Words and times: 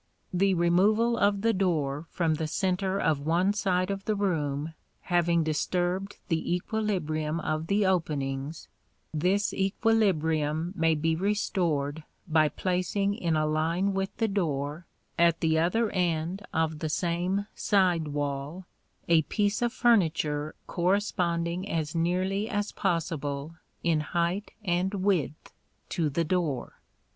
The 0.33 0.55
removal 0.55 1.15
of 1.15 1.41
the 1.41 1.53
door 1.53 2.07
from 2.09 2.33
the 2.33 2.47
centre 2.47 2.99
of 2.99 3.19
one 3.19 3.53
side 3.53 3.91
of 3.91 4.05
the 4.05 4.15
room 4.15 4.73
having 5.01 5.43
disturbed 5.43 6.17
the 6.27 6.55
equilibrium 6.55 7.39
of 7.39 7.67
the 7.67 7.85
openings, 7.85 8.67
this 9.13 9.53
equilibrium 9.53 10.73
may 10.75 10.95
be 10.95 11.15
restored 11.15 12.03
by 12.27 12.49
placing 12.49 13.13
in 13.13 13.35
a 13.35 13.45
line 13.45 13.93
with 13.93 14.17
the 14.17 14.27
door, 14.27 14.87
at 15.19 15.39
the 15.39 15.59
other 15.59 15.91
end 15.91 16.41
of 16.51 16.79
the 16.79 16.89
same 16.89 17.45
side 17.53 18.07
wall, 18.07 18.65
a 19.07 19.21
piece 19.21 19.61
of 19.61 19.71
furniture 19.71 20.55
corresponding 20.65 21.69
as 21.69 21.93
nearly 21.93 22.49
as 22.49 22.71
possible 22.71 23.53
in 23.83 23.99
height 23.99 24.49
and 24.65 24.95
width 24.95 25.53
to 25.89 26.09
the 26.09 26.23
door. 26.23 26.79